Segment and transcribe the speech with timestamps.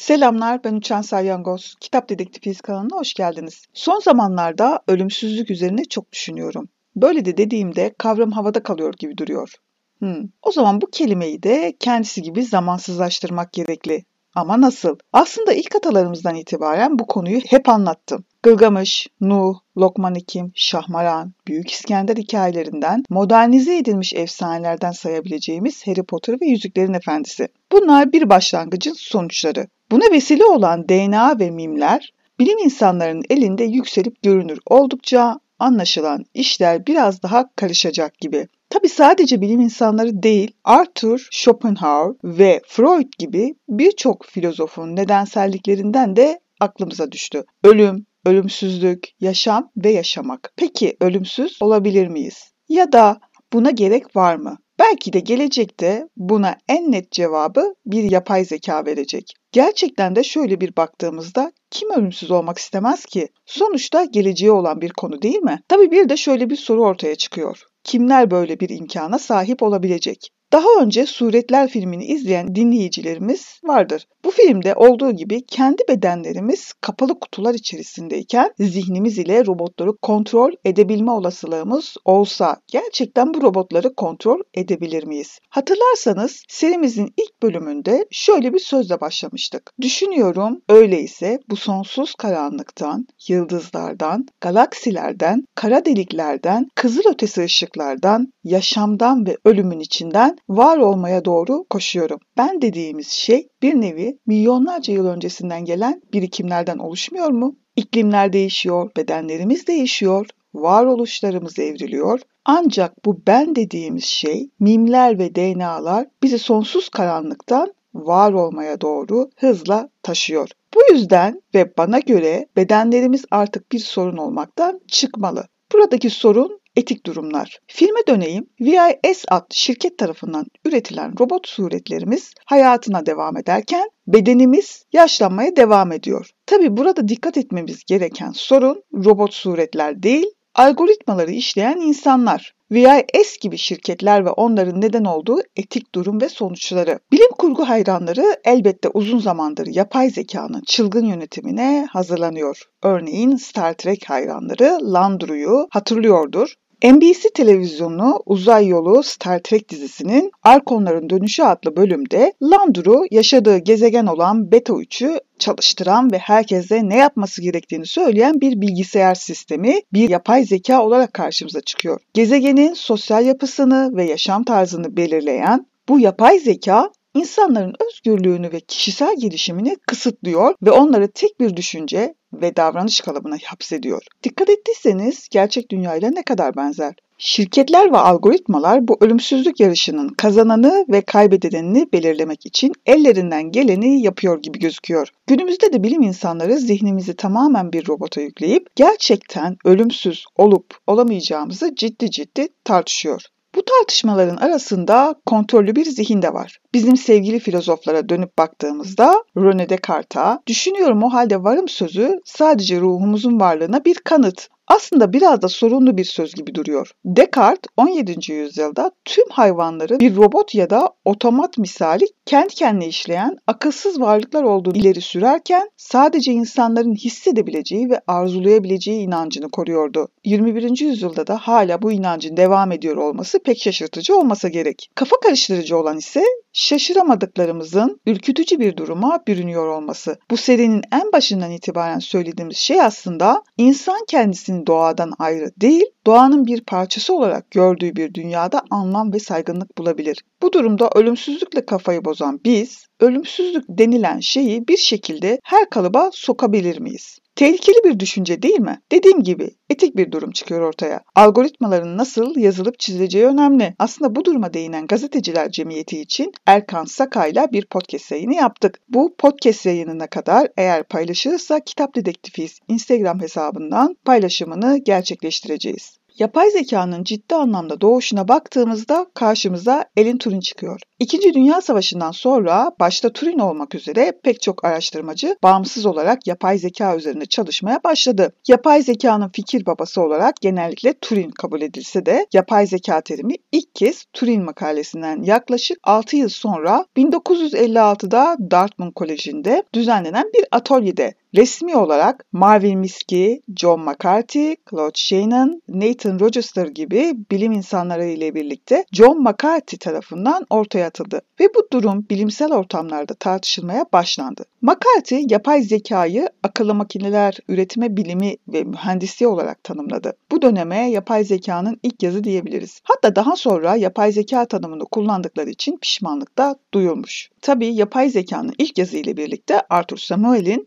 [0.00, 1.74] Selamlar, ben Uçan Salyangoz.
[1.80, 3.66] Kitap Dedektifiyiz kanalına hoş geldiniz.
[3.74, 6.68] Son zamanlarda ölümsüzlük üzerine çok düşünüyorum.
[6.96, 9.54] Böyle de dediğimde kavram havada kalıyor gibi duruyor.
[9.98, 10.28] Hmm.
[10.42, 14.04] O zaman bu kelimeyi de kendisi gibi zamansızlaştırmak gerekli.
[14.34, 14.96] Ama nasıl?
[15.12, 18.24] Aslında ilk atalarımızdan itibaren bu konuyu hep anlattım.
[18.42, 26.46] Gılgamış, Nuh, Lokman Hekim, Şahmaran, Büyük İskender hikayelerinden modernize edilmiş efsanelerden sayabileceğimiz Harry Potter ve
[26.46, 27.48] Yüzüklerin Efendisi.
[27.72, 29.66] Bunlar bir başlangıcın sonuçları.
[29.90, 37.22] Buna vesile olan DNA ve mimler bilim insanlarının elinde yükselip görünür oldukça anlaşılan işler biraz
[37.22, 38.48] daha karışacak gibi.
[38.70, 47.12] Tabi sadece bilim insanları değil, Arthur Schopenhauer ve Freud gibi birçok filozofun nedenselliklerinden de aklımıza
[47.12, 47.44] düştü.
[47.64, 50.52] Ölüm, ölümsüzlük, yaşam ve yaşamak.
[50.56, 52.52] Peki ölümsüz olabilir miyiz?
[52.68, 53.20] Ya da
[53.52, 54.58] buna gerek var mı?
[54.78, 59.34] Belki de gelecekte buna en net cevabı bir yapay zeka verecek.
[59.52, 63.28] Gerçekten de şöyle bir baktığımızda kim ölümsüz olmak istemez ki?
[63.46, 65.60] Sonuçta geleceğe olan bir konu değil mi?
[65.68, 67.69] Tabii bir de şöyle bir soru ortaya çıkıyor.
[67.90, 70.30] Kimler böyle bir imkana sahip olabilecek?
[70.52, 74.06] Daha önce Suretler filmini izleyen dinleyicilerimiz vardır.
[74.24, 81.96] Bu filmde olduğu gibi kendi bedenlerimiz kapalı kutular içerisindeyken zihnimiz ile robotları kontrol edebilme olasılığımız
[82.04, 85.38] olsa gerçekten bu robotları kontrol edebilir miyiz?
[85.48, 89.72] Hatırlarsanız serimizin ilk bölümünde şöyle bir sözle başlamıştık.
[89.80, 99.80] Düşünüyorum öyleyse bu sonsuz karanlıktan, yıldızlardan, galaksilerden, kara deliklerden, kızıl ötesi ışıklardan, yaşamdan ve ölümün
[99.80, 102.20] içinden var olmaya doğru koşuyorum.
[102.36, 107.56] Ben dediğimiz şey bir nevi milyonlarca yıl öncesinden gelen birikimlerden oluşmuyor mu?
[107.76, 112.20] İklimler değişiyor, bedenlerimiz değişiyor, varoluşlarımız evriliyor.
[112.44, 119.88] Ancak bu ben dediğimiz şey, mimler ve DNA'lar bizi sonsuz karanlıktan var olmaya doğru hızla
[120.02, 120.48] taşıyor.
[120.74, 125.44] Bu yüzden ve bana göre bedenlerimiz artık bir sorun olmaktan çıkmalı.
[125.72, 127.58] Buradaki sorun etik durumlar.
[127.66, 128.46] Filme döneyim.
[128.60, 136.30] VIS adlı şirket tarafından üretilen robot suretlerimiz hayatına devam ederken bedenimiz yaşlanmaya devam ediyor.
[136.46, 142.54] Tabi burada dikkat etmemiz gereken sorun robot suretler değil, algoritmaları işleyen insanlar.
[142.70, 146.98] VIS gibi şirketler ve onların neden olduğu etik durum ve sonuçları.
[147.12, 152.62] Bilim kurgu hayranları elbette uzun zamandır yapay zekanın çılgın yönetimine hazırlanıyor.
[152.82, 156.54] Örneğin Star Trek hayranları Landru'yu hatırlıyordur.
[156.84, 164.52] NBC televizyonu Uzay Yolu Star Trek dizisinin Arkonların Dönüşü adlı bölümde Landru yaşadığı gezegen olan
[164.52, 170.82] Beta 3'ü çalıştıran ve herkese ne yapması gerektiğini söyleyen bir bilgisayar sistemi, bir yapay zeka
[170.82, 172.00] olarak karşımıza çıkıyor.
[172.14, 179.76] Gezegenin sosyal yapısını ve yaşam tarzını belirleyen bu yapay zeka insanların özgürlüğünü ve kişisel gelişimini
[179.86, 184.02] kısıtlıyor ve onları tek bir düşünce ve davranış kalıbına hapsediyor.
[184.22, 186.94] Dikkat ettiyseniz gerçek dünyayla ne kadar benzer.
[187.18, 194.58] Şirketler ve algoritmalar bu ölümsüzlük yarışının kazananı ve kaybedenini belirlemek için ellerinden geleni yapıyor gibi
[194.58, 195.08] gözüküyor.
[195.26, 202.48] Günümüzde de bilim insanları zihnimizi tamamen bir robota yükleyip gerçekten ölümsüz olup olamayacağımızı ciddi ciddi
[202.64, 203.22] tartışıyor.
[203.60, 206.58] Bu tartışmaların arasında kontrollü bir zihin de var.
[206.74, 213.84] Bizim sevgili filozoflara dönüp baktığımızda René Descartes'a düşünüyorum o halde varım sözü sadece ruhumuzun varlığına
[213.84, 214.48] bir kanıt.
[214.70, 216.90] Aslında biraz da sorunlu bir söz gibi duruyor.
[217.04, 218.32] Descartes 17.
[218.32, 224.76] yüzyılda tüm hayvanları bir robot ya da otomat misali kendi kendine işleyen akılsız varlıklar olduğunu
[224.76, 230.08] ileri sürerken sadece insanların hissedebileceği ve arzulayabileceği inancını koruyordu.
[230.24, 230.80] 21.
[230.80, 234.90] yüzyılda da hala bu inancın devam ediyor olması pek şaşırtıcı olmasa gerek.
[234.94, 240.18] Kafa karıştırıcı olan ise şaşıramadıklarımızın ürkütücü bir duruma bürünüyor olması.
[240.30, 246.60] Bu serinin en başından itibaren söylediğimiz şey aslında insan kendisini doğadan ayrı değil, doğanın bir
[246.60, 250.24] parçası olarak gördüğü bir dünyada anlam ve saygınlık bulabilir.
[250.42, 257.18] Bu durumda ölümsüzlükle kafayı bozan biz, ölümsüzlük denilen şeyi bir şekilde her kalıba sokabilir miyiz?
[257.40, 258.80] Tehlikeli bir düşünce değil mi?
[258.92, 261.00] Dediğim gibi etik bir durum çıkıyor ortaya.
[261.14, 263.74] Algoritmaların nasıl yazılıp çizileceği önemli.
[263.78, 268.80] Aslında bu duruma değinen gazeteciler cemiyeti için Erkan Saka'yla bir podcast yayını yaptık.
[268.88, 275.99] Bu podcast yayınına kadar eğer paylaşırsa Kitap Dedektifiyiz Instagram hesabından paylaşımını gerçekleştireceğiz.
[276.20, 280.80] Yapay zekanın ciddi anlamda doğuşuna baktığımızda karşımıza Alan Turing çıkıyor.
[280.98, 286.96] İkinci Dünya Savaşı'ndan sonra başta Turing olmak üzere pek çok araştırmacı bağımsız olarak yapay zeka
[286.96, 288.32] üzerinde çalışmaya başladı.
[288.48, 294.04] Yapay zekanın fikir babası olarak genellikle Turing kabul edilse de yapay zeka terimi ilk kez
[294.12, 302.78] Turing makalesinden yaklaşık 6 yıl sonra 1956'da Dartmouth Koleji'nde düzenlenen bir atölyede Resmi olarak Marvin
[302.78, 310.46] Minsky, John McCarthy, Claude Shannon, Nathan Rochester gibi bilim insanları ile birlikte John McCarthy tarafından
[310.50, 314.44] ortaya atıldı ve bu durum bilimsel ortamlarda tartışılmaya başlandı.
[314.62, 320.12] McCarthy yapay zekayı akıllı makineler üretime bilimi ve mühendisliği olarak tanımladı.
[320.30, 322.80] Bu döneme yapay zekanın ilk yazı diyebiliriz.
[322.84, 327.30] Hatta daha sonra yapay zeka tanımını kullandıkları için pişmanlık da duyulmuş.
[327.42, 330.66] Tabii yapay zekanın ilk yazı ile birlikte Arthur Samuel'in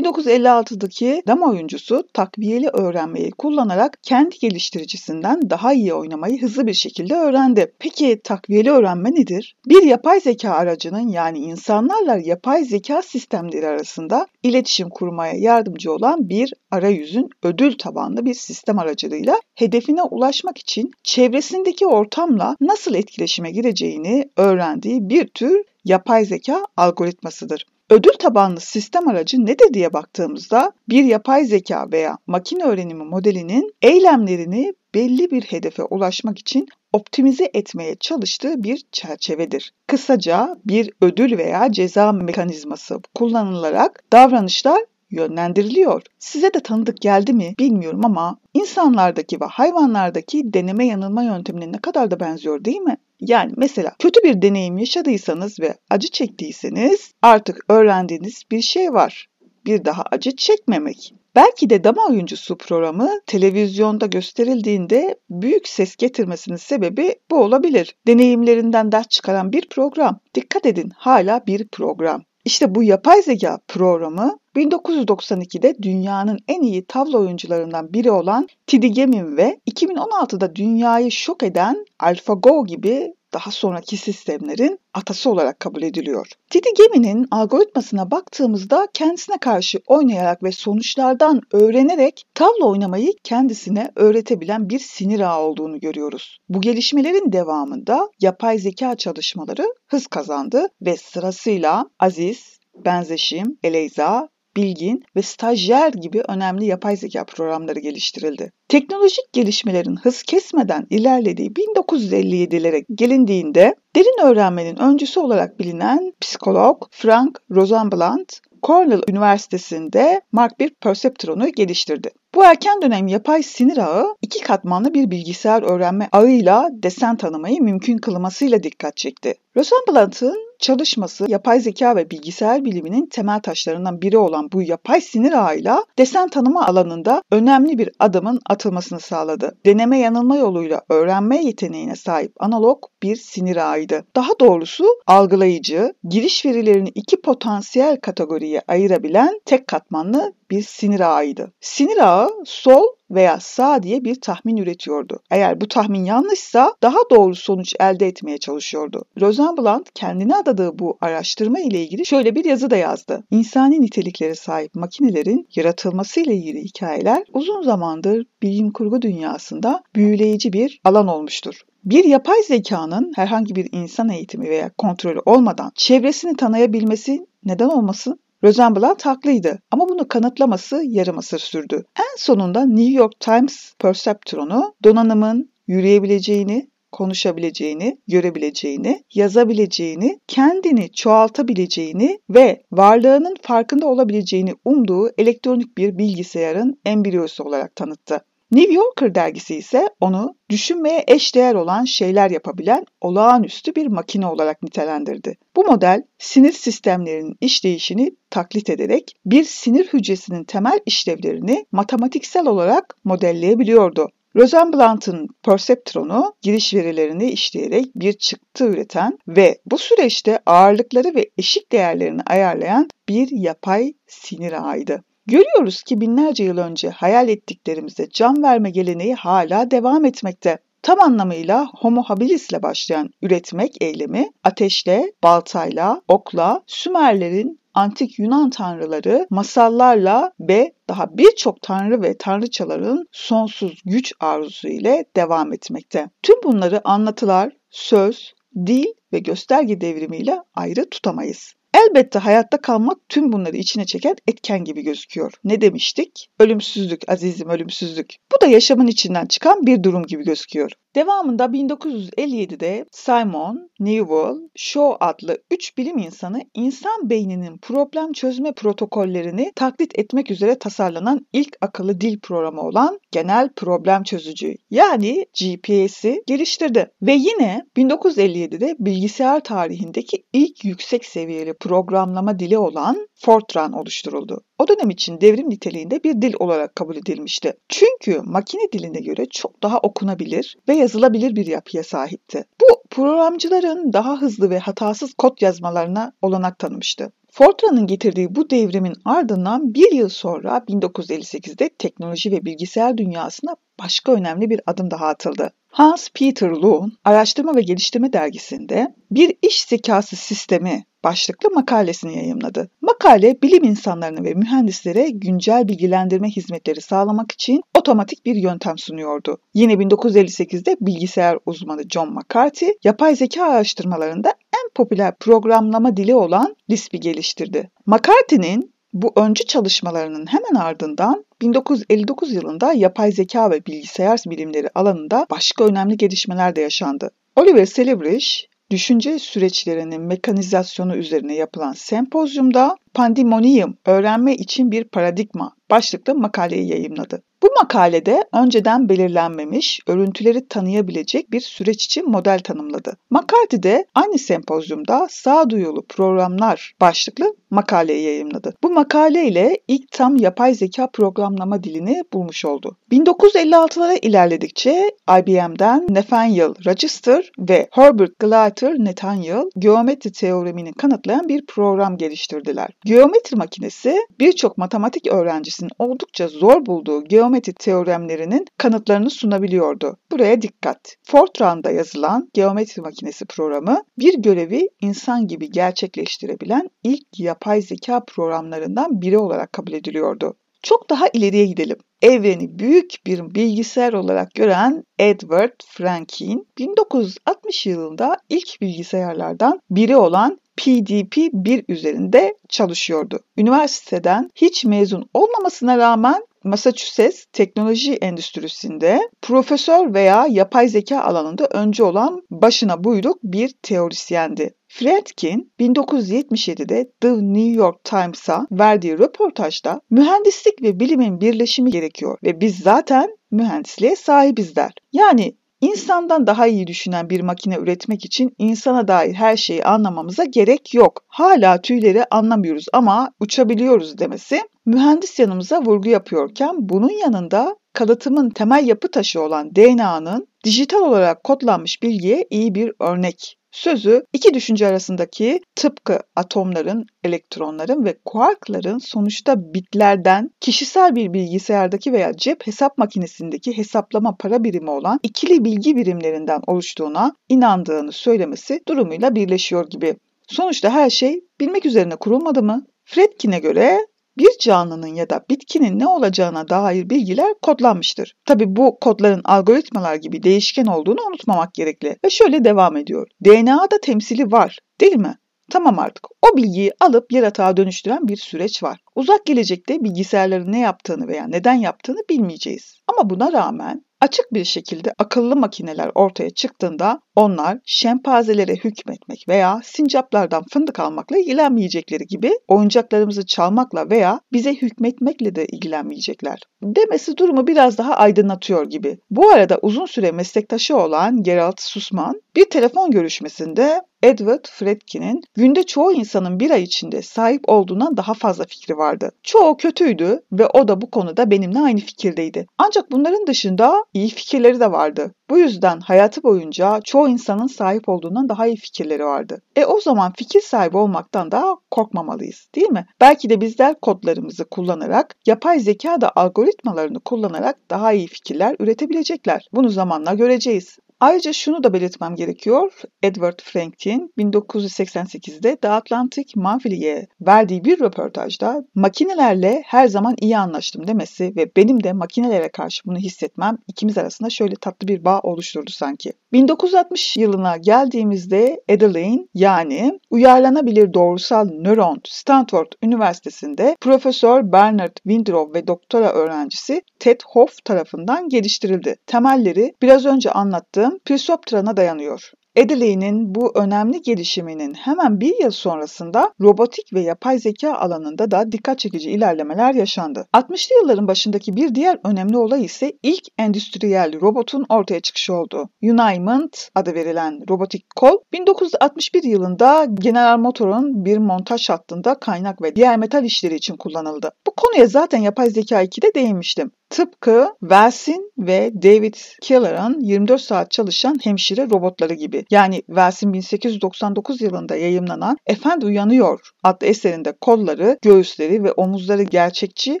[0.40, 7.72] 1956'daki dama oyuncusu takviyeli öğrenmeyi kullanarak kendi geliştiricisinden daha iyi oynamayı hızlı bir şekilde öğrendi.
[7.78, 9.56] Peki takviyeli öğrenme nedir?
[9.66, 16.54] Bir yapay zeka aracının yani insanlarla yapay zeka sistemleri arasında iletişim kurmaya yardımcı olan bir
[16.70, 25.08] arayüzün ödül tabanlı bir sistem aracılığıyla hedefine ulaşmak için çevresindeki ortamla nasıl etkileşime gireceğini öğrendiği
[25.08, 27.66] bir tür yapay zeka algoritmasıdır.
[27.90, 34.72] Ödül tabanlı sistem aracı nedir diye baktığımızda bir yapay zeka veya makine öğrenimi modelinin eylemlerini
[34.94, 39.72] belli bir hedefe ulaşmak için optimize etmeye çalıştığı bir çerçevedir.
[39.86, 46.02] Kısaca bir ödül veya ceza mekanizması kullanılarak davranışlar yönlendiriliyor.
[46.18, 52.10] Size de tanıdık geldi mi bilmiyorum ama insanlardaki ve hayvanlardaki deneme yanılma yöntemine ne kadar
[52.10, 52.96] da benziyor değil mi?
[53.20, 59.26] Yani mesela kötü bir deneyim yaşadıysanız ve acı çektiyseniz artık öğrendiğiniz bir şey var.
[59.66, 61.14] Bir daha acı çekmemek.
[61.36, 67.96] Belki de dama oyuncusu programı televizyonda gösterildiğinde büyük ses getirmesinin sebebi bu olabilir.
[68.06, 70.20] Deneyimlerinden ders çıkaran bir program.
[70.34, 72.22] Dikkat edin hala bir program.
[72.44, 79.36] İşte bu yapay zeka programı 1992'de dünyanın en iyi tavla oyuncularından biri olan Tid Gemin
[79.36, 86.26] ve 2016'da dünyayı şok eden AlphaGo gibi daha sonraki sistemlerin atası olarak kabul ediliyor.
[86.54, 94.78] Didi Gemi'nin algoritmasına baktığımızda kendisine karşı oynayarak ve sonuçlardan öğrenerek tavla oynamayı kendisine öğretebilen bir
[94.78, 96.38] sinir ağı olduğunu görüyoruz.
[96.48, 105.22] Bu gelişmelerin devamında yapay zeka çalışmaları hız kazandı ve sırasıyla Aziz, Benzeşim, Eleyza, Bilgin ve
[105.22, 108.52] Stajyer gibi önemli yapay zeka programları geliştirildi.
[108.68, 118.40] Teknolojik gelişmelerin hız kesmeden ilerlediği 1957'lere gelindiğinde derin öğrenmenin öncüsü olarak bilinen psikolog Frank Rosenblatt,
[118.62, 122.10] Cornell Üniversitesi'nde Mark bir perceptronu geliştirdi.
[122.34, 127.98] Bu erken dönem yapay sinir ağı iki katmanlı bir bilgisayar öğrenme ağıyla desen tanımayı mümkün
[127.98, 129.34] kılmasıyla dikkat çekti.
[129.56, 135.84] Rosenblatt'ın çalışması yapay zeka ve bilgisayar biliminin temel taşlarından biri olan bu yapay sinir ağıyla
[135.98, 139.56] desen tanıma alanında önemli bir adımın atılmasını sağladı.
[139.66, 144.04] Deneme yanılma yoluyla öğrenme yeteneğine sahip analog bir sinir ağıydı.
[144.16, 151.52] Daha doğrusu algılayıcı, giriş verilerini iki potansiyel kategoriye ayırabilen tek katmanlı bir sinir ağıydı.
[151.60, 155.20] Sinir ağı sol veya sağ diye bir tahmin üretiyordu.
[155.30, 159.04] Eğer bu tahmin yanlışsa daha doğru sonuç elde etmeye çalışıyordu.
[159.20, 163.24] Rosenblatt kendine adadığı bu araştırma ile ilgili şöyle bir yazı da yazdı.
[163.30, 170.80] İnsani niteliklere sahip makinelerin yaratılması ile ilgili hikayeler uzun zamandır bilim kurgu dünyasında büyüleyici bir
[170.84, 171.60] alan olmuştur.
[171.84, 178.20] Bir yapay zekanın herhangi bir insan eğitimi veya kontrolü olmadan çevresini tanıyabilmesi neden olmasın?
[178.44, 181.84] Rosenblatt haklıydı ama bunu kanıtlaması yarım asır sürdü.
[181.98, 193.36] En sonunda New York Times Perceptron'u donanımın yürüyebileceğini, konuşabileceğini, görebileceğini, yazabileceğini, kendini çoğaltabileceğini ve varlığının
[193.42, 198.24] farkında olabileceğini umduğu elektronik bir bilgisayarın embriyosu olarak tanıttı.
[198.52, 205.36] New Yorker dergisi ise onu düşünmeye eşdeğer olan şeyler yapabilen olağanüstü bir makine olarak nitelendirdi.
[205.56, 214.08] Bu model sinir sistemlerinin işleyişini taklit ederek bir sinir hücresinin temel işlevlerini matematiksel olarak modelleyebiliyordu.
[214.36, 222.22] Rosenblatt'ın perceptronu giriş verilerini işleyerek bir çıktı üreten ve bu süreçte ağırlıkları ve eşik değerlerini
[222.26, 225.02] ayarlayan bir yapay sinir ağıydı.
[225.26, 230.58] Görüyoruz ki binlerce yıl önce hayal ettiklerimize can verme geleneği hala devam etmekte.
[230.82, 239.26] Tam anlamıyla homo habilis ile başlayan üretmek eylemi ateşle, baltayla, okla, Sümerlerin antik Yunan tanrıları
[239.30, 246.10] masallarla ve daha birçok tanrı ve tanrıçaların sonsuz güç arzusu ile devam etmekte.
[246.22, 248.32] Tüm bunları anlatılar, söz,
[248.66, 251.54] dil ve gösterge devrimiyle ayrı tutamayız.
[251.80, 255.32] Elbette hayatta kalmak tüm bunları içine çeken etken gibi gözüküyor.
[255.44, 256.28] Ne demiştik?
[256.40, 258.16] Ölümsüzlük, azizim ölümsüzlük.
[258.32, 260.72] Bu da yaşamın içinden çıkan bir durum gibi gözüküyor.
[260.94, 269.98] Devamında 1957'de Simon, Newell, Shaw adlı 3 bilim insanı insan beyninin problem çözme protokollerini taklit
[269.98, 276.90] etmek üzere tasarlanan ilk akıllı dil programı olan genel problem çözücü yani GPS'i geliştirdi.
[277.02, 284.40] Ve yine 1957'de bilgisayar tarihindeki ilk yüksek seviyeli programlama dili olan Fortran oluşturuldu.
[284.58, 287.52] O dönem için devrim niteliğinde bir dil olarak kabul edilmişti.
[287.68, 292.44] Çünkü makine diline göre çok daha okunabilir ve yazılabilir bir yapıya sahipti.
[292.60, 297.12] Bu programcıların daha hızlı ve hatasız kod yazmalarına olanak tanımıştı.
[297.32, 304.50] Fortran'ın getirdiği bu devrimin ardından bir yıl sonra 1958'de teknoloji ve bilgisayar dünyasına başka önemli
[304.50, 305.52] bir adım daha atıldı.
[305.70, 312.70] Hans Peter Lohn, Araştırma ve Geliştirme dergisinde bir iş zekası sistemi başlıklı makalesini yayımladı.
[312.80, 319.38] Makale bilim insanlarına ve mühendislere güncel bilgilendirme hizmetleri sağlamak için otomatik bir yöntem sunuyordu.
[319.54, 327.00] Yine 1958'de bilgisayar uzmanı John McCarthy yapay zeka araştırmalarında en popüler programlama dili olan Lisp'i
[327.00, 327.70] geliştirdi.
[327.86, 335.64] McCarthy'nin bu öncü çalışmalarının hemen ardından 1959 yılında yapay zeka ve bilgisayar bilimleri alanında başka
[335.64, 337.10] önemli gelişmeler de yaşandı.
[337.36, 346.68] Oliver Celebrish, düşünce süreçlerinin mekanizasyonu üzerine yapılan sempozyumda Pandemonium öğrenme için bir paradigma başlıklı makaleyi
[346.68, 347.22] yayımladı.
[347.42, 352.96] Bu makalede önceden belirlenmemiş, örüntüleri tanıyabilecek bir süreç için model tanımladı.
[353.10, 358.54] McCarthy de aynı sempozyumda sağduyulu programlar başlıklı makaleyi yayımladı.
[358.62, 362.76] Bu makale ile ilk tam yapay zeka programlama dilini bulmuş oldu.
[362.92, 372.68] 1956'lara ilerledikçe IBM'den Nathaniel Register ve Herbert Gleiter Nathaniel geometri teoremini kanıtlayan bir program geliştirdiler.
[372.84, 379.96] Geometri makinesi birçok matematik öğrencisinin oldukça zor bulduğu geometri teoremlerinin kanıtlarını sunabiliyordu.
[380.10, 380.96] Buraya dikkat.
[381.02, 389.18] Fortran'da yazılan geometri makinesi programı bir görevi insan gibi gerçekleştirebilen ilk yapay zeka programlarından biri
[389.18, 390.36] olarak kabul ediliyordu.
[390.62, 391.76] Çok daha ileriye gidelim.
[392.02, 401.64] Evreni büyük bir bilgisayar olarak gören Edward Franklin 1960 yılında ilk bilgisayarlardan biri olan PDP-1
[401.68, 403.20] üzerinde çalışıyordu.
[403.36, 412.22] Üniversiteden hiç mezun olmamasına rağmen Massachusetts teknoloji endüstrisinde profesör veya yapay zeka alanında önce olan
[412.30, 414.54] başına buyruk bir teorisyendi.
[414.68, 422.58] Friedkin 1977'de The New York Times'a verdiği röportajda mühendislik ve bilimin birleşimi gerekiyor ve biz
[422.58, 424.72] zaten mühendisliğe sahibiz der.
[424.92, 430.74] Yani İnsandan daha iyi düşünen bir makine üretmek için insana dair her şeyi anlamamıza gerek
[430.74, 431.04] yok.
[431.08, 438.90] Hala tüyleri anlamıyoruz ama uçabiliyoruz demesi mühendis yanımıza vurgu yapıyorken bunun yanında kalıtımın temel yapı
[438.90, 443.39] taşı olan DNA'nın dijital olarak kodlanmış bilgiye iyi bir örnek.
[443.52, 452.16] Sözü iki düşünce arasındaki tıpkı atomların, elektronların ve kuarkların sonuçta bitlerden kişisel bir bilgisayardaki veya
[452.16, 459.70] cep hesap makinesindeki hesaplama para birimi olan ikili bilgi birimlerinden oluştuğuna inandığını söylemesi durumuyla birleşiyor
[459.70, 459.96] gibi.
[460.28, 462.66] Sonuçta her şey bilmek üzerine kurulmadı mı?
[462.84, 463.78] Fredkin'e göre
[464.20, 468.14] bir canlının ya da bitkinin ne olacağına dair bilgiler kodlanmıştır.
[468.26, 471.96] Tabi bu kodların algoritmalar gibi değişken olduğunu unutmamak gerekli.
[472.04, 473.06] Ve şöyle devam ediyor.
[473.24, 475.18] DNA'da temsili var değil mi?
[475.50, 478.78] Tamam artık o bilgiyi alıp yaratığa dönüştüren bir süreç var.
[478.94, 482.76] Uzak gelecekte bilgisayarların ne yaptığını veya neden yaptığını bilmeyeceğiz.
[482.86, 490.44] Ama buna rağmen Açık bir şekilde akıllı makineler ortaya çıktığında onlar şempanzelere hükmetmek veya sincaplardan
[490.52, 496.38] fındık almakla ilgilenmeyecekleri gibi oyuncaklarımızı çalmakla veya bize hükmetmekle de ilgilenmeyecekler.
[496.62, 498.98] Demesi durumu biraz daha aydınlatıyor gibi.
[499.10, 505.92] Bu arada uzun süre meslektaşı olan Gerald Sussman bir telefon görüşmesinde Edward Fredkin'in günde çoğu
[505.92, 509.10] insanın bir ay içinde sahip olduğundan daha fazla fikri vardı.
[509.22, 512.46] Çoğu kötüydü ve o da bu konuda benimle aynı fikirdeydi.
[512.58, 515.14] Ancak bunların dışında iyi fikirleri de vardı.
[515.30, 519.42] Bu yüzden hayatı boyunca çoğu insanın sahip olduğundan daha iyi fikirleri vardı.
[519.56, 522.86] E o zaman fikir sahibi olmaktan da korkmamalıyız değil mi?
[523.00, 529.48] Belki de bizler kodlarımızı kullanarak, yapay zeka da algoritmalarını kullanarak daha iyi fikirler üretebilecekler.
[529.52, 530.78] Bunu zamanla göreceğiz.
[531.00, 532.72] Ayrıca şunu da belirtmem gerekiyor.
[533.02, 541.32] Edward Franklin 1988'de The Atlantic Monthly'ye verdiği bir röportajda makinelerle her zaman iyi anlaştım demesi
[541.36, 546.12] ve benim de makinelere karşı bunu hissetmem ikimiz arasında şöyle tatlı bir bağ oluşturdu sanki.
[546.32, 556.12] 1960 yılına geldiğimizde Adeline yani uyarlanabilir doğrusal nöron Stanford Üniversitesi'nde Profesör Bernard Windrow ve doktora
[556.12, 558.96] öğrencisi Ted Hoff tarafından geliştirildi.
[559.06, 562.30] Temelleri biraz önce anlattığım adım Prisoptran'a dayanıyor.
[562.58, 568.78] Adelaine'in bu önemli gelişiminin hemen bir yıl sonrasında robotik ve yapay zeka alanında da dikkat
[568.78, 570.26] çekici ilerlemeler yaşandı.
[570.34, 575.68] 60'lı yılların başındaki bir diğer önemli olay ise ilk endüstriyel robotun ortaya çıkışı oldu.
[575.82, 582.98] Uniment adı verilen robotik kol 1961 yılında General Motor'un bir montaj hattında kaynak ve diğer
[582.98, 584.30] metal işleri için kullanıldı.
[584.46, 586.70] Bu konuya zaten yapay zeka 2'de değinmiştim.
[586.90, 592.44] Tıpkı Wells'in ve David Killer'ın 24 saat çalışan hemşire robotları gibi.
[592.50, 600.00] Yani Wells'in 1899 yılında yayımlanan Efendi Uyanıyor adlı eserinde kolları, göğüsleri ve omuzları gerçekçi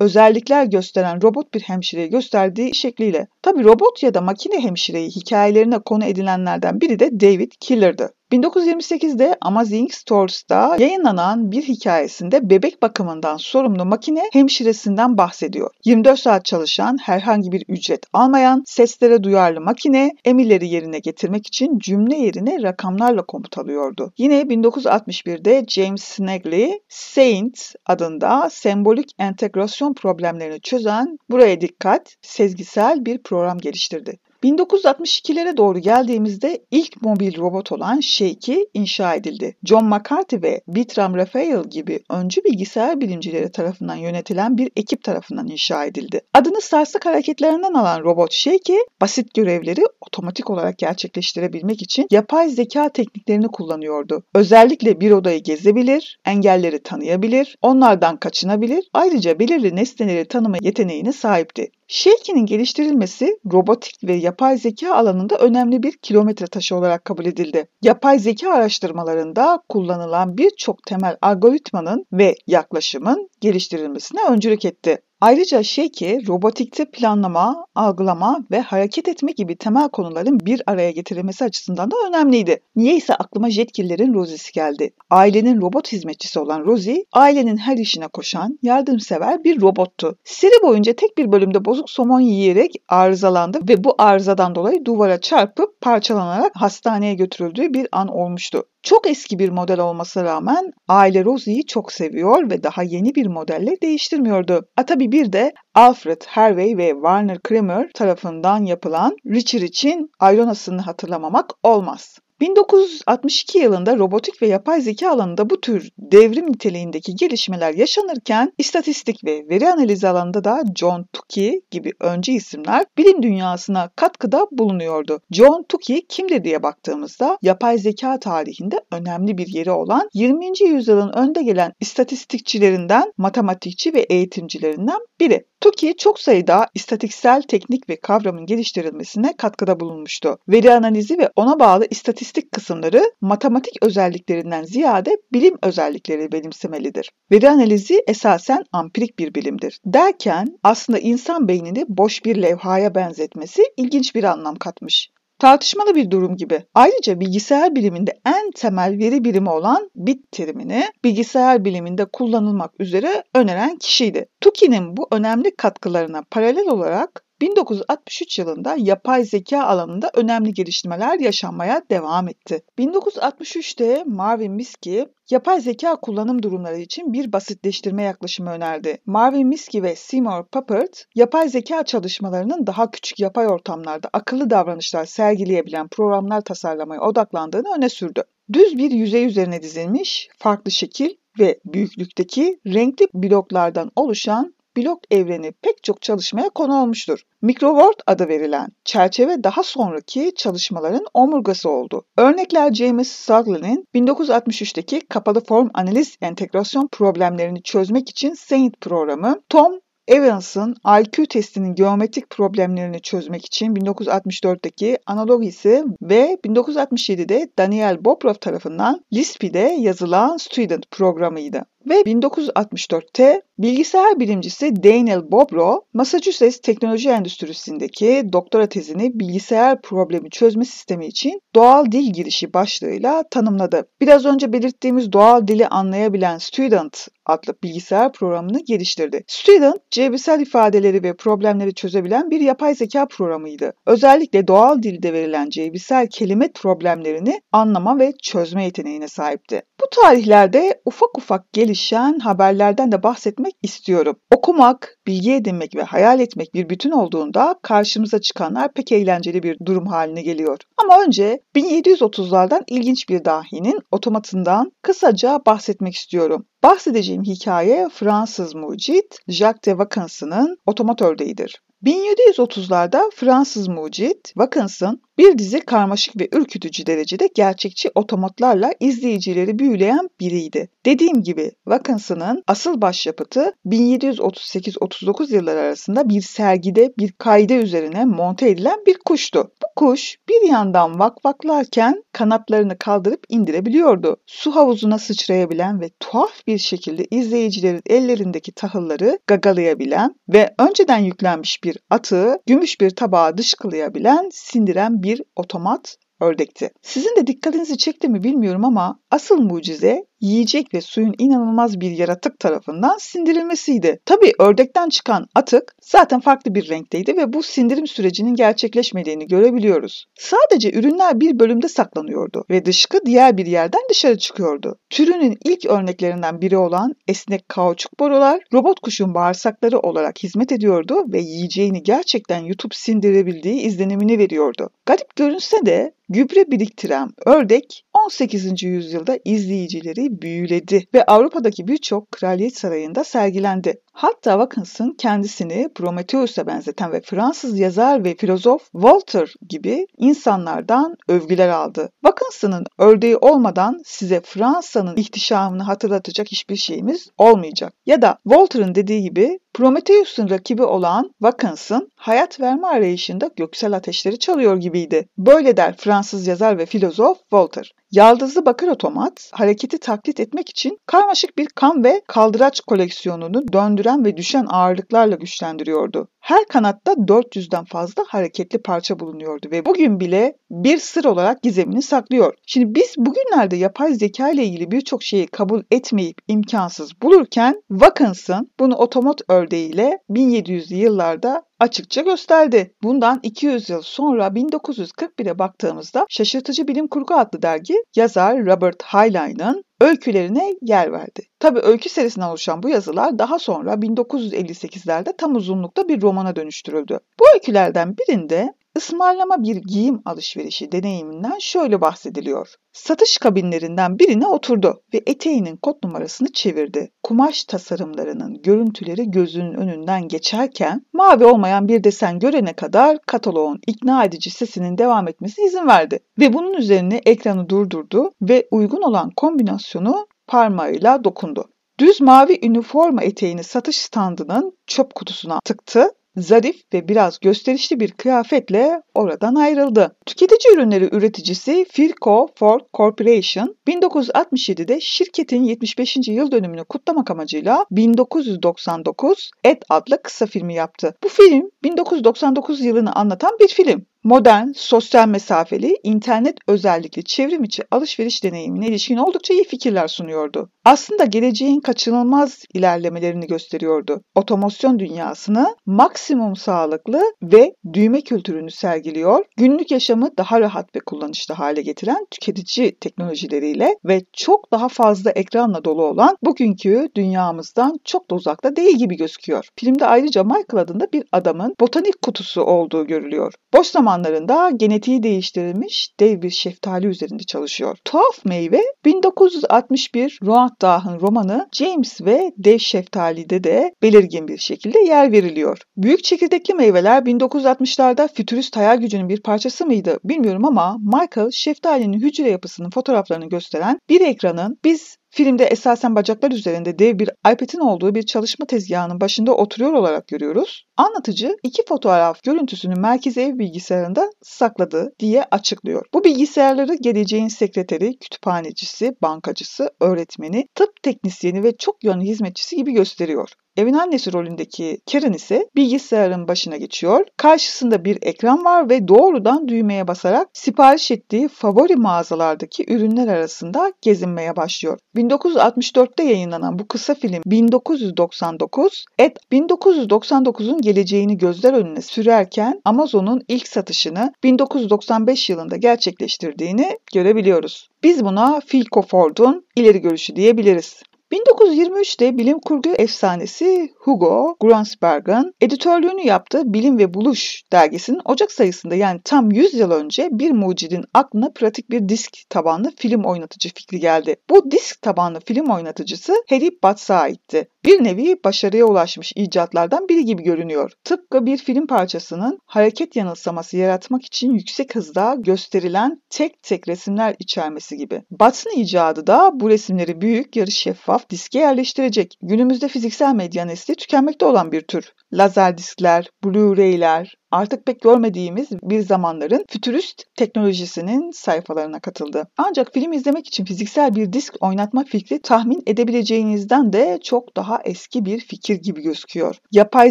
[0.00, 3.26] özellikler gösteren robot bir hemşireyi gösterdiği şekliyle.
[3.42, 8.12] Tabi robot ya da makine hemşireyi hikayelerine konu edilenlerden biri de David Killer'dı.
[8.32, 15.70] 1928'de Amazing Stores'ta yayınlanan bir hikayesinde bebek bakımından sorumlu makine hemşiresinden bahsediyor.
[15.84, 22.16] 24 saat çalışan, herhangi bir ücret almayan, seslere duyarlı makine emirleri yerine getirmek için cümle
[22.16, 24.12] yerine rakamlarla komut alıyordu.
[24.18, 33.58] Yine 1961'de James Snagley, Saint adında sembolik entegrasyon problemlerini çözen buraya dikkat, sezgisel bir program
[33.58, 34.18] geliştirdi.
[34.46, 39.56] 1962'lere doğru geldiğimizde ilk mobil robot olan Shake'i inşa edildi.
[39.64, 45.84] John McCarthy ve Bertram Raphael gibi öncü bilgisayar bilimcileri tarafından yönetilen bir ekip tarafından inşa
[45.84, 46.20] edildi.
[46.34, 53.48] Adını sarsık hareketlerinden alan robot Shake, basit görevleri otomatik olarak gerçekleştirebilmek için yapay zeka tekniklerini
[53.48, 54.22] kullanıyordu.
[54.34, 61.70] Özellikle bir odayı gezebilir, engelleri tanıyabilir, onlardan kaçınabilir, ayrıca belirli nesneleri tanıma yeteneğine sahipti.
[61.88, 67.68] Shake'nin geliştirilmesi robotik ve yapay zeka alanında önemli bir kilometre taşı olarak kabul edildi.
[67.82, 74.98] Yapay zeka araştırmalarında kullanılan birçok temel algoritmanın ve yaklaşımın geliştirilmesine öncülük etti.
[75.20, 81.90] Ayrıca Şeki, robotikte planlama, algılama ve hareket etme gibi temel konuların bir araya getirilmesi açısından
[81.90, 82.60] da önemliydi.
[82.76, 84.90] Niyeyse aklıma Jetkiller'in Rosie'si geldi.
[85.10, 90.18] Ailenin robot hizmetçisi olan Rosie, ailenin her işine koşan, yardımsever bir robottu.
[90.24, 95.80] Seri boyunca tek bir bölümde bozuk somon yiyerek arızalandı ve bu arızadan dolayı duvara çarpıp
[95.80, 98.64] parçalanarak hastaneye götürüldüğü bir an olmuştu.
[98.86, 103.80] Çok eski bir model olmasına rağmen aile Rosie'yi çok seviyor ve daha yeni bir modelle
[103.82, 104.68] değiştirmiyordu.
[104.76, 111.50] A tabi bir de Alfred Harvey ve Warner Kramer tarafından yapılan Richard için Aylonas'ını hatırlamamak
[111.62, 112.18] olmaz.
[112.40, 119.48] 1962 yılında robotik ve yapay zeka alanında bu tür devrim niteliğindeki gelişmeler yaşanırken istatistik ve
[119.48, 125.20] veri analizi alanında da John Tukey gibi öncü isimler bilim dünyasına katkıda bulunuyordu.
[125.30, 130.46] John Tukey kimdir diye baktığımızda yapay zeka tarihinde önemli bir yeri olan 20.
[130.60, 135.44] yüzyılın önde gelen istatistikçilerinden, matematikçi ve eğitimcilerinden biri.
[135.60, 140.38] TUKİ çok sayıda istatiksel teknik ve kavramın geliştirilmesine katkıda bulunmuştu.
[140.48, 147.10] Veri analizi ve ona bağlı istatistik kısımları matematik özelliklerinden ziyade bilim özellikleri benimsemelidir.
[147.32, 149.80] Veri analizi esasen ampirik bir bilimdir.
[149.84, 156.36] Derken aslında insan beynini boş bir levhaya benzetmesi ilginç bir anlam katmış tartışmalı bir durum
[156.36, 156.62] gibi.
[156.74, 163.76] Ayrıca bilgisayar biliminde en temel veri birimi olan bit terimini bilgisayar biliminde kullanılmak üzere öneren
[163.76, 164.28] kişiydi.
[164.40, 172.28] Tuki'nin bu önemli katkılarına paralel olarak 1963 yılında yapay zeka alanında önemli gelişmeler yaşanmaya devam
[172.28, 172.62] etti.
[172.78, 178.98] 1963'te Marvin Minsky yapay zeka kullanım durumları için bir basitleştirme yaklaşımı önerdi.
[179.06, 185.88] Marvin Minsky ve Seymour Papert, yapay zeka çalışmalarının daha küçük yapay ortamlarda akıllı davranışlar sergileyebilen
[185.88, 188.22] programlar tasarlamaya odaklandığını öne sürdü.
[188.52, 195.82] Düz bir yüzey üzerine dizilmiş, farklı şekil ve büyüklükteki renkli bloklardan oluşan blok evreni pek
[195.82, 197.22] çok çalışmaya konu olmuştur.
[197.42, 202.04] Microworld adı verilen çerçeve daha sonraki çalışmaların omurgası oldu.
[202.16, 210.76] Örnekler James Suglin'in 1963'teki kapalı form analiz entegrasyon problemlerini çözmek için SAINT programı, Tom Evans'ın
[211.00, 220.36] IQ testinin geometrik problemlerini çözmek için 1964'teki analogisi ve 1967'de Daniel Bobrov tarafından LISP'de yazılan
[220.36, 221.64] Student programıydı.
[221.86, 231.06] Ve 1964'te bilgisayar bilimcisi Daniel Bobro, Massachusetts Teknoloji Endüstrisi'ndeki doktora tezini bilgisayar problemi çözme sistemi
[231.06, 233.88] için doğal dil girişi başlığıyla tanımladı.
[234.00, 239.24] Biraz önce belirttiğimiz doğal dili anlayabilen Student adlı bilgisayar programını geliştirdi.
[239.26, 243.72] Student, cebirsel ifadeleri ve problemleri çözebilen bir yapay zeka programıydı.
[243.86, 249.62] Özellikle doğal dilde verilen cebirsel kelime problemlerini anlama ve çözme yeteneğine sahipti.
[249.80, 254.16] Bu tarihlerde ufak ufak gelişen haberlerden de bahsetmek istiyorum.
[254.34, 259.86] Okumak, bilgi edinmek ve hayal etmek bir bütün olduğunda karşımıza çıkanlar pek eğlenceli bir durum
[259.86, 260.58] haline geliyor.
[260.76, 266.46] Ama önce 1730'lardan ilginç bir dahinin otomatından kısaca bahsetmek istiyorum.
[266.62, 271.62] Bahsedeceğim hikaye Fransız mucit Jacques de Vacance'ın otomat ördeğidir.
[271.84, 280.68] 1730'larda Fransız mucit Vakans'ın bir dizi karmaşık ve ürkütücü derecede gerçekçi otomatlarla izleyicileri büyüleyen biriydi.
[280.86, 288.78] Dediğim gibi Vakans'ın asıl başyapıtı 1738-39 yılları arasında bir sergide bir kayda üzerine monte edilen
[288.86, 289.50] bir kuştu.
[289.62, 294.16] Bu kuş bir yandan vakvaklarken kanatlarını kaldırıp indirebiliyordu.
[294.26, 301.78] Su havuzuna sıçrayabilen ve tuhaf bir şekilde izleyicilerin ellerindeki tahılları gagalayabilen ve önceden yüklenmiş bir
[301.90, 305.05] atığı gümüş bir tabağa dışkılayabilen, sindiren bir
[305.36, 306.70] otomat ördekti.
[306.82, 312.38] Sizin de dikkatinizi çekti mi bilmiyorum ama asıl mucize yiyecek ve suyun inanılmaz bir yaratık
[312.38, 314.00] tarafından sindirilmesiydi.
[314.04, 320.06] Tabii ördekten çıkan atık zaten farklı bir renkteydi ve bu sindirim sürecinin gerçekleşmediğini görebiliyoruz.
[320.14, 324.78] Sadece ürünler bir bölümde saklanıyordu ve dışkı diğer bir yerden dışarı çıkıyordu.
[324.90, 331.20] Türünün ilk örneklerinden biri olan esnek kauçuk borular robot kuşun bağırsakları olarak hizmet ediyordu ve
[331.20, 334.70] yiyeceğini gerçekten yutup sindirebildiği izlenimini veriyordu.
[334.86, 338.62] Garip görünse de gübre biriktiren ördek 18.
[338.62, 343.80] yüzyılda izleyicileri büyüledi ve Avrupa'daki birçok kraliyet sarayında sergilendi.
[343.98, 351.90] Hatta Watkins'ın kendisini Prometheus'a benzeten ve Fransız yazar ve filozof Walter gibi insanlardan övgüler aldı.
[352.04, 357.72] Watkins'ın ördeği olmadan size Fransa'nın ihtişamını hatırlatacak hiçbir şeyimiz olmayacak.
[357.86, 364.56] Ya da Walter'ın dediği gibi Prometheus'un rakibi olan Watkins'ın hayat verme arayışında göksel ateşleri çalıyor
[364.56, 365.08] gibiydi.
[365.18, 367.72] Böyle der Fransız yazar ve filozof Walter.
[367.90, 374.16] Yaldızlı bakır otomat hareketi taklit etmek için karmaşık bir kan ve kaldıraç koleksiyonunu döndüren ve
[374.16, 376.08] düşen ağırlıklarla güçlendiriyordu.
[376.20, 382.34] Her kanatta 400'den fazla hareketli parça bulunuyordu ve bugün bile bir sır olarak gizemini saklıyor.
[382.46, 388.76] Şimdi biz bugünlerde yapay zeka ile ilgili birçok şeyi kabul etmeyip imkansız bulurken Vakans'ın bunu
[388.76, 392.74] otomat ördeğiyle 1700'lü yıllarda açıkça gösterdi.
[392.82, 400.54] Bundan 200 yıl sonra 1941'e baktığımızda Şaşırtıcı Bilim Kurgu adlı dergi yazar Robert Heinlein'ın öykülerine
[400.62, 401.22] yer verdi.
[401.38, 407.00] Tabi öykü serisinden oluşan bu yazılar daha sonra 1958'lerde tam uzunlukta bir romana dönüştürüldü.
[407.20, 412.54] Bu öykülerden birinde ısmarlama bir giyim alışverişi deneyiminden şöyle bahsediliyor.
[412.72, 416.90] Satış kabinlerinden birine oturdu ve eteğinin kod numarasını çevirdi.
[417.02, 424.30] Kumaş tasarımlarının görüntüleri gözünün önünden geçerken mavi olmayan bir desen görene kadar kataloğun ikna edici
[424.30, 425.98] sesinin devam etmesine izin verdi.
[426.18, 431.44] Ve bunun üzerine ekranı durdurdu ve uygun olan kombinasyonu parmağıyla dokundu.
[431.78, 438.82] Düz mavi üniforma eteğini satış standının çöp kutusuna tıktı zarif ve biraz gösterişli bir kıyafetle
[438.94, 439.96] oradan ayrıldı.
[440.06, 445.96] Tüketici ürünleri üreticisi Philco Ford Corporation 1967'de şirketin 75.
[446.08, 450.94] yıl dönümünü kutlamak amacıyla 1999 Et adlı kısa filmi yaptı.
[451.02, 458.24] Bu film 1999 yılını anlatan bir film modern, sosyal mesafeli, internet özellikli çevrim içi alışveriş
[458.24, 460.50] deneyimine ilişkin oldukça iyi fikirler sunuyordu.
[460.64, 464.00] Aslında geleceğin kaçınılmaz ilerlemelerini gösteriyordu.
[464.14, 471.62] Otomasyon dünyasını maksimum sağlıklı ve düğme kültürünü sergiliyor, günlük yaşamı daha rahat ve kullanışlı hale
[471.62, 478.56] getiren tüketici teknolojileriyle ve çok daha fazla ekranla dolu olan bugünkü dünyamızdan çok da uzakta
[478.56, 479.48] değil gibi gözüküyor.
[479.56, 483.32] Filmde ayrıca Michael adında bir adamın botanik kutusu olduğu görülüyor.
[483.54, 487.78] Boş zaman zamanlarında genetiği değiştirilmiş dev bir şeftali üzerinde çalışıyor.
[487.84, 495.12] Tuhaf meyve 1961 Roald Dahl'ın romanı James ve Dev Şeftali'de de belirgin bir şekilde yer
[495.12, 495.58] veriliyor.
[495.76, 502.30] Büyük çekirdekli meyveler 1960'larda fütürist hayal gücünün bir parçası mıydı bilmiyorum ama Michael şeftalinin hücre
[502.30, 508.02] yapısının fotoğraflarını gösteren bir ekranın biz Filmde esasen bacaklar üzerinde dev bir iPad'in olduğu bir
[508.02, 510.64] çalışma tezgahının başında oturuyor olarak görüyoruz.
[510.76, 515.86] Anlatıcı iki fotoğraf görüntüsünü merkez ev bilgisayarında sakladı diye açıklıyor.
[515.94, 523.28] Bu bilgisayarları geleceğin sekreteri, kütüphanecisi, bankacısı, öğretmeni, tıp teknisyeni ve çok yönlü hizmetçisi gibi gösteriyor.
[523.56, 527.06] Evin annesi rolündeki Karen ise bilgisayarın başına geçiyor.
[527.16, 534.36] Karşısında bir ekran var ve doğrudan düğmeye basarak sipariş ettiği favori mağazalardaki ürünler arasında gezinmeye
[534.36, 534.78] başlıyor.
[534.96, 544.12] 1964'te yayınlanan bu kısa film 1999, et 1999'un geleceğini gözler önüne sürerken Amazon'un ilk satışını
[544.24, 547.68] 1995 yılında gerçekleştirdiğini görebiliyoruz.
[547.82, 550.82] Biz buna Phil Ford'un ileri görüşü diyebiliriz.
[551.12, 559.00] 1923'te bilim kurgu efsanesi Hugo Grunsberg'ın editörlüğünü yaptığı Bilim ve Buluş dergisinin Ocak sayısında yani
[559.04, 564.16] tam 100 yıl önce bir mucidin aklına pratik bir disk tabanlı film oynatıcı fikri geldi.
[564.30, 567.48] Bu disk tabanlı film oynatıcısı Harry Batts'a aitti.
[567.66, 570.72] Bir nevi başarıya ulaşmış icatlardan biri gibi görünüyor.
[570.84, 577.76] Tıpkı bir film parçasının hareket yanılsaması yaratmak için yüksek hızda gösterilen tek tek resimler içermesi
[577.76, 578.02] gibi.
[578.10, 582.18] Batts'ın icadı da bu resimleri büyük, yarı şeffaf diske yerleştirecek.
[582.22, 584.92] Günümüzde fiziksel medya nesli tükenmekte olan bir tür.
[585.12, 592.28] Lazer diskler, Blu-ray'ler, artık pek görmediğimiz bir zamanların fütürist teknolojisinin sayfalarına katıldı.
[592.36, 598.04] Ancak film izlemek için fiziksel bir disk oynatma fikri tahmin edebileceğinizden de çok daha eski
[598.04, 599.36] bir fikir gibi gözüküyor.
[599.52, 599.90] Yapay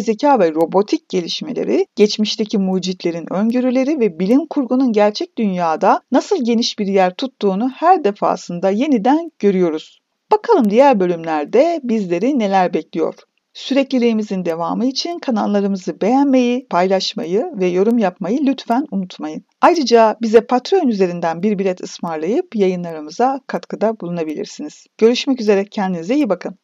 [0.00, 6.86] zeka ve robotik gelişmeleri, geçmişteki mucitlerin öngörüleri ve bilim kurgunun gerçek dünyada nasıl geniş bir
[6.86, 10.00] yer tuttuğunu her defasında yeniden görüyoruz.
[10.32, 13.14] Bakalım diğer bölümlerde bizleri neler bekliyor.
[13.56, 19.44] Sürekliliğimizin devamı için kanallarımızı beğenmeyi, paylaşmayı ve yorum yapmayı lütfen unutmayın.
[19.60, 24.86] Ayrıca bize Patreon üzerinden bir bilet ısmarlayıp yayınlarımıza katkıda bulunabilirsiniz.
[24.98, 26.58] Görüşmek üzere kendinize iyi bakın.